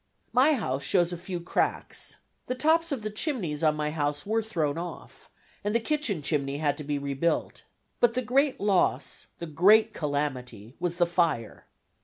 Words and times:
My 0.33 0.55
house 0.55 0.81
shows 0.81 1.13
a 1.13 1.15
few 1.15 1.39
cracks. 1.39 2.17
The 2.47 2.55
tops 2.55 2.91
of 2.91 3.03
the 3.03 3.11
chimneys 3.11 3.63
on 3.63 3.75
my 3.75 3.91
house 3.91 4.25
were 4.25 4.41
thrown 4.41 4.75
off, 4.75 5.29
and 5.63 5.75
the 5.75 5.79
kitchen 5.79 6.23
chimney 6.23 6.57
had 6.57 6.75
to 6.79 6.83
be 6.83 6.97
rebuilt. 6.97 7.65
But 7.99 8.15
the 8.15 8.23
great 8.23 8.59
loss, 8.59 9.27
the 9.37 9.45
great 9.45 9.93
calamity, 9.93 10.73
was 10.79 10.95
the 10.95 11.05
fire. 11.05 11.67